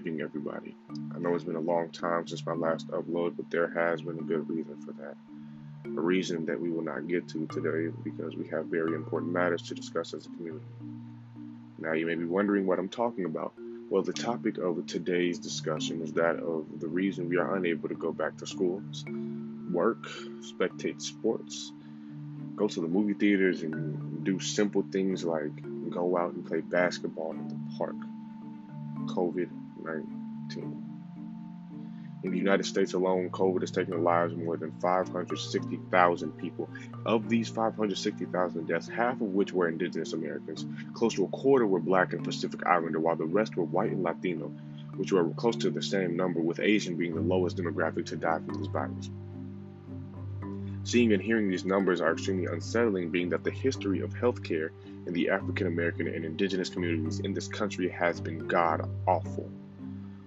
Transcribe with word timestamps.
evening, 0.00 0.22
everybody. 0.22 0.74
I 1.14 1.18
know 1.18 1.34
it's 1.34 1.44
been 1.44 1.56
a 1.56 1.60
long 1.60 1.90
time 1.90 2.26
since 2.26 2.46
my 2.46 2.54
last 2.54 2.88
upload, 2.88 3.36
but 3.36 3.50
there 3.50 3.68
has 3.68 4.00
been 4.00 4.18
a 4.18 4.22
good 4.22 4.48
reason 4.48 4.80
for 4.80 4.92
that. 4.92 5.14
A 5.84 6.00
reason 6.00 6.46
that 6.46 6.58
we 6.58 6.70
will 6.70 6.80
not 6.82 7.06
get 7.06 7.28
to 7.28 7.46
today 7.48 7.94
because 8.02 8.34
we 8.34 8.48
have 8.48 8.64
very 8.66 8.94
important 8.94 9.30
matters 9.30 9.60
to 9.68 9.74
discuss 9.74 10.14
as 10.14 10.24
a 10.24 10.30
community. 10.30 10.64
Now, 11.78 11.92
you 11.92 12.06
may 12.06 12.14
be 12.14 12.24
wondering 12.24 12.66
what 12.66 12.78
I'm 12.78 12.88
talking 12.88 13.26
about. 13.26 13.52
Well, 13.90 14.00
the 14.02 14.14
topic 14.14 14.56
of 14.56 14.86
today's 14.86 15.38
discussion 15.38 16.00
is 16.00 16.14
that 16.14 16.36
of 16.36 16.80
the 16.80 16.88
reason 16.88 17.28
we 17.28 17.36
are 17.36 17.54
unable 17.56 17.90
to 17.90 17.94
go 17.94 18.10
back 18.10 18.38
to 18.38 18.46
schools, 18.46 19.04
work, 19.70 20.02
spectate 20.40 21.02
sports, 21.02 21.72
go 22.56 22.68
to 22.68 22.80
the 22.80 22.88
movie 22.88 23.12
theaters, 23.12 23.62
and 23.62 24.24
do 24.24 24.40
simple 24.40 24.82
things 24.90 25.24
like 25.24 25.90
go 25.90 26.16
out 26.16 26.32
and 26.32 26.46
play 26.46 26.62
basketball 26.62 27.32
in 27.32 27.48
the 27.48 27.76
park. 27.76 27.96
COVID 29.06 29.59
19. 29.94 30.90
In 32.22 32.32
the 32.32 32.38
United 32.38 32.66
States 32.66 32.92
alone, 32.92 33.30
COVID 33.30 33.62
has 33.62 33.70
taken 33.70 33.94
the 33.94 33.98
lives 33.98 34.34
of 34.34 34.38
more 34.38 34.58
than 34.58 34.72
560,000 34.72 36.32
people. 36.36 36.68
Of 37.06 37.30
these 37.30 37.48
560,000 37.48 38.66
deaths, 38.68 38.88
half 38.88 39.14
of 39.14 39.28
which 39.28 39.54
were 39.54 39.68
indigenous 39.68 40.12
Americans, 40.12 40.66
close 40.92 41.14
to 41.14 41.24
a 41.24 41.28
quarter 41.28 41.66
were 41.66 41.80
black 41.80 42.12
and 42.12 42.22
Pacific 42.22 42.66
Islander, 42.66 43.00
while 43.00 43.16
the 43.16 43.24
rest 43.24 43.56
were 43.56 43.64
white 43.64 43.92
and 43.92 44.02
Latino, 44.02 44.48
which 44.96 45.12
were 45.12 45.30
close 45.30 45.56
to 45.56 45.70
the 45.70 45.80
same 45.80 46.14
number, 46.14 46.40
with 46.40 46.60
Asian 46.60 46.96
being 46.96 47.14
the 47.14 47.22
lowest 47.22 47.56
demographic 47.56 48.04
to 48.06 48.16
die 48.16 48.40
from 48.40 48.58
this 48.58 48.66
virus. 48.66 49.08
Seeing 50.82 51.12
and 51.12 51.22
hearing 51.22 51.48
these 51.48 51.64
numbers 51.64 52.02
are 52.02 52.12
extremely 52.12 52.46
unsettling, 52.46 53.10
being 53.10 53.30
that 53.30 53.44
the 53.44 53.50
history 53.50 54.00
of 54.00 54.12
healthcare 54.12 54.70
in 55.06 55.14
the 55.14 55.30
African 55.30 55.68
American 55.68 56.06
and 56.06 56.24
indigenous 56.24 56.68
communities 56.68 57.20
in 57.20 57.32
this 57.32 57.48
country 57.48 57.88
has 57.88 58.20
been 58.20 58.46
god 58.46 58.86
awful. 59.06 59.50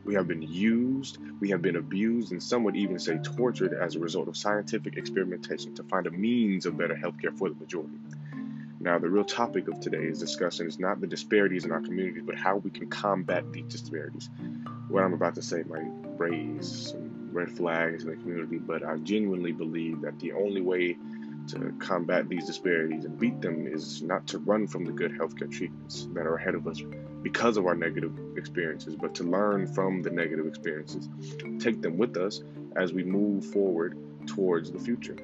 We 0.05 0.15
have 0.15 0.27
been 0.27 0.41
used, 0.41 1.17
we 1.39 1.49
have 1.49 1.61
been 1.61 1.77
abused, 1.77 2.31
and 2.31 2.43
some 2.43 2.63
would 2.65 2.75
even 2.75 2.99
say 2.99 3.17
tortured 3.19 3.73
as 3.73 3.95
a 3.95 3.99
result 3.99 4.27
of 4.27 4.35
scientific 4.35 4.97
experimentation 4.97 5.73
to 5.75 5.83
find 5.83 6.07
a 6.07 6.11
means 6.11 6.65
of 6.65 6.77
better 6.77 6.95
healthcare 6.95 7.37
for 7.37 7.49
the 7.49 7.55
majority. 7.55 7.97
Now, 8.81 8.99
the 8.99 9.09
real 9.09 9.23
topic 9.23 9.69
of 9.69 9.79
today's 9.79 10.19
discussion 10.19 10.67
is 10.67 10.77
not 10.77 10.99
the 10.99 11.07
disparities 11.07 11.63
in 11.63 11.71
our 11.71 11.79
communities, 11.79 12.23
but 12.25 12.35
how 12.35 12.57
we 12.57 12.69
can 12.69 12.89
combat 12.89 13.49
these 13.53 13.71
disparities. 13.71 14.29
What 14.89 15.03
I'm 15.03 15.13
about 15.13 15.35
to 15.35 15.41
say 15.41 15.63
might 15.63 15.89
raise 16.17 16.91
some 16.91 17.29
red 17.31 17.49
flags 17.49 18.03
in 18.03 18.09
the 18.09 18.17
community, 18.17 18.57
but 18.57 18.83
I 18.83 18.97
genuinely 18.97 19.53
believe 19.53 20.01
that 20.01 20.19
the 20.19 20.33
only 20.33 20.59
way 20.59 20.97
to 21.47 21.73
combat 21.79 22.27
these 22.27 22.45
disparities 22.45 23.05
and 23.05 23.17
beat 23.17 23.39
them 23.39 23.67
is 23.67 24.01
not 24.01 24.27
to 24.27 24.39
run 24.39 24.67
from 24.67 24.83
the 24.83 24.91
good 24.91 25.11
healthcare 25.11 25.49
treatments 25.49 26.07
that 26.13 26.25
are 26.25 26.35
ahead 26.35 26.55
of 26.55 26.67
us 26.67 26.81
because 27.23 27.55
of 27.55 27.65
our 27.65 27.73
negative 27.73 28.13
experiences, 28.37 28.95
but 28.95 29.15
to 29.15 29.23
learn 29.23 29.65
from 29.65 30.01
the 30.01 30.09
negative 30.09 30.45
experiences, 30.45 31.09
take 31.59 31.81
them 31.81 31.97
with 31.97 32.17
us 32.17 32.43
as 32.75 32.91
we 32.93 33.03
move 33.03 33.45
forward 33.45 33.97
towards 34.27 34.71
the 34.71 34.79
future. 34.79 35.15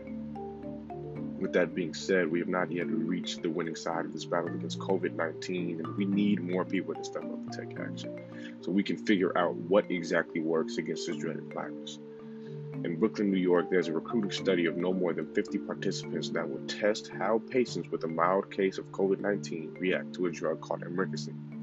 With 1.40 1.54
that 1.54 1.76
being 1.76 1.94
said, 1.94 2.30
we 2.30 2.40
have 2.40 2.48
not 2.48 2.72
yet 2.72 2.88
reached 2.88 3.44
the 3.44 3.50
winning 3.50 3.76
side 3.76 4.06
of 4.06 4.14
this 4.14 4.26
battle 4.26 4.50
against 4.50 4.80
COVID 4.80 5.14
19, 5.14 5.80
and 5.80 5.98
we 5.98 6.06
need 6.06 6.42
more 6.42 6.66
people 6.66 6.94
to 6.94 7.04
step 7.04 7.24
up 7.24 7.32
and 7.32 7.52
take 7.52 7.80
action 7.80 8.20
so 8.62 8.72
we 8.72 8.84
can 8.84 8.98
figure 8.98 9.38
out 9.38 9.56
what 9.56 9.90
exactly 9.90 10.42
works 10.42 10.78
against 10.78 11.08
this 11.08 11.18
dreaded 11.18 11.54
virus. 11.54 12.00
In 12.84 12.98
Brooklyn, 12.98 13.30
New 13.30 13.38
York, 13.38 13.70
there's 13.70 13.90
a 13.90 13.94
recruiting 13.94 14.32
study 14.32 14.66
of 14.66 14.78
no 14.78 14.94
more 14.94 15.14
than 15.14 15.34
50 15.34 15.58
participants 15.60 16.30
that 16.30 16.50
will 16.50 16.66
test 16.66 17.10
how 17.10 17.42
patients 17.50 17.90
with 17.90 18.06
a 18.06 18.08
mild 18.08 18.52
case 18.52 18.78
of 18.78 18.86
COVID 18.92 19.20
19 19.20 19.76
react 19.80 20.14
to 20.14 20.28
a 20.28 20.32
drug 20.32 20.62
called 20.62 20.82
emricasan. 20.82 21.59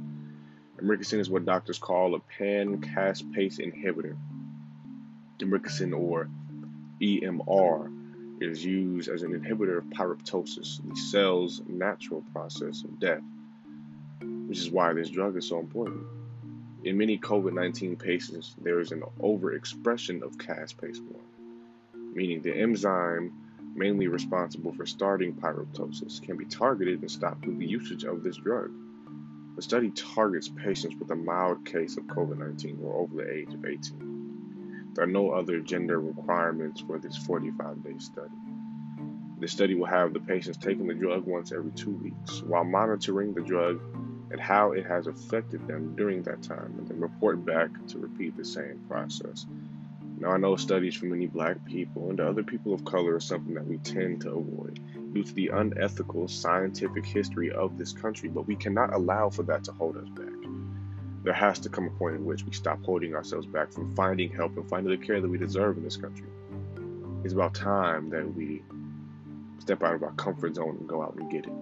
Emricasan 0.81 1.21
is 1.21 1.31
what 1.31 1.47
doctors 1.47 1.79
call 1.79 2.15
a 2.15 2.21
pan 2.21 2.81
caspase 2.83 3.59
inhibitor. 3.59 4.17
Emricasan, 5.39 5.99
or 5.99 6.29
EMR, 7.01 8.43
is 8.43 8.65
used 8.65 9.09
as 9.09 9.23
an 9.23 9.33
inhibitor 9.33 9.79
of 9.79 9.85
pyroptosis, 9.85 10.81
the 10.87 10.97
cell's 10.97 11.63
natural 11.67 12.23
process 12.33 12.85
of 12.85 12.99
death, 13.01 13.23
which 14.21 14.59
is 14.59 14.71
why 14.71 14.93
this 14.93 15.09
drug 15.09 15.37
is 15.37 15.49
so 15.49 15.59
important. 15.59 16.05
In 16.85 16.99
many 16.99 17.19
COVID 17.19 17.55
19 17.55 17.97
patients, 17.97 18.55
there 18.61 18.79
is 18.79 18.93
an 18.93 19.03
overexpression 19.21 20.23
of 20.23 20.37
caspase-1, 20.37 21.17
meaning 22.13 22.43
the 22.43 22.55
enzyme 22.55 23.33
mainly 23.75 24.09
responsible 24.09 24.73
for 24.73 24.87
starting 24.87 25.35
pyroptosis 25.35 26.21
can 26.21 26.37
be 26.37 26.45
targeted 26.45 27.01
and 27.01 27.11
stopped 27.11 27.43
through 27.45 27.57
the 27.57 27.67
usage 27.67 28.05
of 28.05 28.23
this 28.23 28.37
drug. 28.37 28.71
The 29.57 29.63
study 29.63 29.91
targets 29.91 30.49
patients 30.51 30.97
with 30.97 31.11
a 31.11 31.17
mild 31.17 31.65
case 31.65 31.97
of 31.97 32.05
COVID 32.05 32.37
19 32.37 32.79
or 32.83 32.95
over 33.01 33.25
the 33.25 33.33
age 33.33 33.55
of 33.55 33.65
18. 33.65 34.93
There 34.93 35.05
are 35.05 35.07
no 35.07 35.31
other 35.31 35.61
gender 35.61 35.99
requirements 35.99 36.83
for 36.83 36.99
this 36.99 37.17
45 37.17 37.83
day 37.83 37.99
study. 37.99 38.35
The 39.41 39.49
study 39.49 39.75
will 39.75 39.87
have 39.87 40.13
the 40.13 40.21
patients 40.21 40.59
taking 40.59 40.87
the 40.87 40.95
drug 40.95 41.25
once 41.25 41.53
every 41.53 41.71
two 41.71 41.93
weeks 41.93 42.43
while 42.43 42.65
monitoring 42.65 43.33
the 43.33 43.41
drug 43.41 43.81
and 44.31 44.39
how 44.39 44.73
it 44.73 44.85
has 44.85 45.07
affected 45.07 45.67
them 45.67 45.97
during 45.97 46.23
that 46.25 46.43
time, 46.43 46.75
and 46.79 46.87
then 46.87 47.01
report 47.01 47.43
back 47.47 47.71
to 47.89 47.99
repeat 47.99 48.37
the 48.37 48.45
same 48.45 48.85
process. 48.89 49.47
Now, 50.19 50.33
I 50.33 50.37
know 50.37 50.57
studies 50.57 50.97
from 50.97 51.11
many 51.11 51.29
black 51.29 51.65
people 51.65 52.11
and 52.11 52.21
other 52.21 52.43
people 52.43 52.75
of 52.75 52.85
color 52.85 53.15
are 53.15 53.21
something 53.21 53.55
that 53.55 53.67
we 53.67 53.79
tend 53.79 54.23
to 54.23 54.33
avoid 54.33 54.81
due 55.17 55.25
to 55.25 55.33
the 55.33 55.49
unethical 55.49 56.29
scientific 56.29 57.07
history 57.07 57.51
of 57.51 57.79
this 57.79 57.93
country, 57.93 58.29
but 58.29 58.47
we 58.47 58.55
cannot 58.55 58.93
allow 58.93 59.31
for 59.31 59.45
that 59.45 59.65
to 59.65 59.73
hold 59.73 59.97
us 59.97 60.09
back. 60.11 60.27
There 61.23 61.33
has 61.33 61.59
to 61.61 61.71
come 61.71 61.87
a 61.87 61.91
point 61.91 62.17
in 62.17 62.27
which 62.27 62.45
we 62.45 62.53
stop 62.53 62.85
holding 62.85 63.15
ourselves 63.15 63.47
back 63.47 63.73
from 63.73 63.95
finding 63.97 64.31
help 64.31 64.57
and 64.59 64.69
finding 64.69 64.91
the 64.91 65.07
care 65.07 65.21
that 65.21 65.29
we 65.29 65.39
deserve 65.39 65.79
in 65.79 65.85
this 65.85 65.97
country. 65.97 66.27
It's 67.25 67.33
about 67.33 67.55
time 67.55 68.11
that 68.11 68.35
we 68.35 68.63
step 69.59 69.83
out 69.83 69.95
of 69.95 70.03
our 70.03 70.13
comfort 70.13 70.55
zone 70.55 70.77
and 70.79 70.89
go 70.89 71.03
out 71.03 71.17
and 71.17 71.31
get 71.31 71.47
it. 71.47 71.53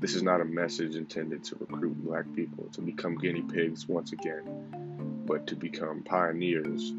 This 0.00 0.16
is 0.16 0.24
not 0.24 0.40
a 0.40 0.44
message 0.44 0.96
intended 0.96 1.44
to 1.44 1.56
recruit 1.60 1.94
black 2.04 2.24
people 2.34 2.64
to 2.72 2.80
become 2.80 3.16
guinea 3.16 3.42
pigs 3.42 3.88
once 3.88 4.12
again, 4.12 5.22
but 5.24 5.46
to 5.46 5.54
become 5.54 6.02
pioneers 6.02 6.92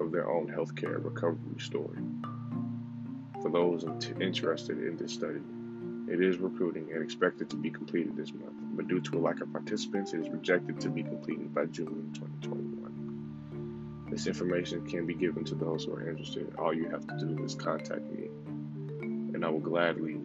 of 0.00 0.10
their 0.10 0.28
own 0.28 0.48
healthcare 0.48 1.02
recovery 1.02 1.60
story. 1.60 1.98
For 3.42 3.50
those 3.50 3.84
interested 4.20 4.78
in 4.78 4.96
this 4.96 5.12
study, 5.12 5.40
it 6.08 6.20
is 6.20 6.38
recruiting 6.38 6.92
and 6.92 7.02
expected 7.02 7.48
to 7.50 7.56
be 7.56 7.70
completed 7.70 8.16
this 8.16 8.34
month, 8.34 8.52
but 8.72 8.88
due 8.88 9.00
to 9.00 9.18
a 9.18 9.20
lack 9.20 9.40
of 9.40 9.50
participants, 9.52 10.12
it 10.12 10.20
is 10.20 10.28
projected 10.28 10.80
to 10.80 10.90
be 10.90 11.02
completed 11.02 11.54
by 11.54 11.64
June 11.66 12.10
2021. 12.14 14.08
This 14.10 14.26
information 14.26 14.84
can 14.86 15.06
be 15.06 15.14
given 15.14 15.44
to 15.44 15.54
those 15.54 15.84
who 15.84 15.94
are 15.94 16.10
interested. 16.10 16.52
All 16.58 16.74
you 16.74 16.88
have 16.90 17.06
to 17.06 17.16
do 17.16 17.42
is 17.44 17.54
contact 17.54 18.02
me, 18.10 18.28
and 19.00 19.44
I 19.44 19.48
will 19.48 19.60
gladly 19.60 20.18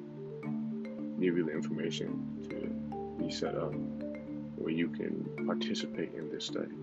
give 1.20 1.38
you 1.38 1.46
the 1.46 1.54
information 1.54 2.42
to 2.50 3.24
be 3.24 3.32
set 3.32 3.56
up 3.56 3.74
where 4.56 4.74
you 4.74 4.90
can 4.90 5.46
participate 5.46 6.14
in 6.16 6.30
this 6.32 6.46
study. 6.46 6.76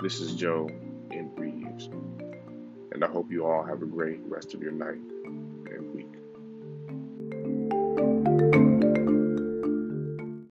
This 0.00 0.20
is 0.20 0.34
Joe 0.34 0.68
in 1.10 1.30
Reeves, 1.36 1.90
and 2.94 3.04
I 3.04 3.08
hope 3.08 3.30
you 3.30 3.44
all 3.44 3.64
have 3.64 3.82
a 3.82 3.86
great 3.86 4.20
rest 4.26 4.54
of 4.54 4.62
your 4.62 4.72
night. 4.72 5.00